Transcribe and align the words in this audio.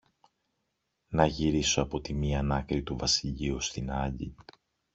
να 1.09 1.25
γυρίσω 1.25 1.81
από 1.81 2.01
τη 2.01 2.13
μίαν 2.13 2.51
άκρη 2.51 2.83
του 2.83 2.97
βασιλείου 2.97 3.55
ως 3.55 3.71
την 3.71 3.91
άλλη 3.91 4.35